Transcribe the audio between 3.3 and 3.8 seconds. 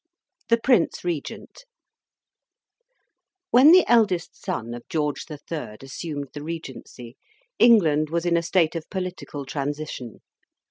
When